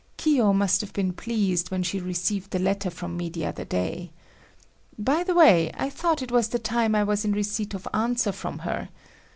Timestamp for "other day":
3.45-4.09